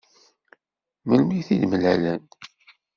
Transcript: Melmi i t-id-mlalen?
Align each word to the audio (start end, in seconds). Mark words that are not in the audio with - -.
Melmi 1.07 1.33
i 1.37 1.41
t-id-mlalen? 1.47 2.23